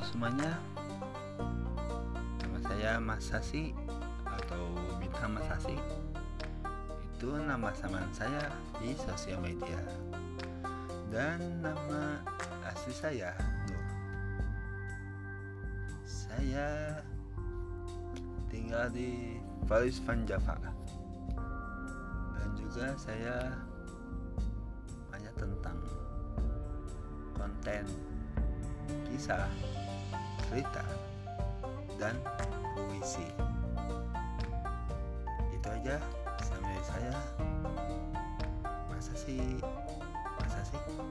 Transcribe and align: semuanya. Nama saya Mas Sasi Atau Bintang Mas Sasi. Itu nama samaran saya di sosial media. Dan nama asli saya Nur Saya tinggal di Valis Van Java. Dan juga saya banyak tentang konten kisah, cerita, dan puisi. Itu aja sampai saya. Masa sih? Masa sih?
semuanya. 0.00 0.56
Nama 2.40 2.58
saya 2.64 2.90
Mas 2.96 3.20
Sasi 3.28 3.76
Atau 4.24 4.72
Bintang 4.96 5.36
Mas 5.36 5.44
Sasi. 5.44 5.76
Itu 7.16 7.36
nama 7.36 7.68
samaran 7.76 8.08
saya 8.16 8.48
di 8.80 8.96
sosial 8.96 9.44
media. 9.44 9.76
Dan 11.12 11.60
nama 11.60 12.24
asli 12.64 12.94
saya 12.96 13.36
Nur 13.68 13.84
Saya 16.08 16.96
tinggal 18.48 18.88
di 18.88 19.36
Valis 19.68 20.00
Van 20.08 20.24
Java. 20.24 20.56
Dan 22.40 22.48
juga 22.56 22.96
saya 22.96 23.52
banyak 25.12 25.34
tentang 25.36 25.76
konten 27.36 27.84
kisah, 29.06 29.46
cerita, 30.50 30.82
dan 31.94 32.18
puisi. 32.74 33.22
Itu 35.54 35.68
aja 35.70 36.02
sampai 36.42 36.74
saya. 36.82 37.14
Masa 38.90 39.14
sih? 39.14 39.62
Masa 40.42 40.60
sih? 40.66 41.09